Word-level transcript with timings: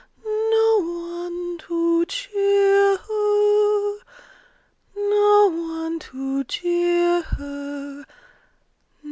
No 0.25 1.21
one 1.21 1.59
to 1.59 2.05
cheer 2.05 2.97
her! 2.97 3.99
No 4.95 5.51
one 5.53 5.99
to 5.99 6.43
jeer 6.45 7.21
her! 7.21 8.05